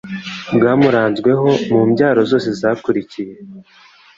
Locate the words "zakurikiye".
2.59-3.33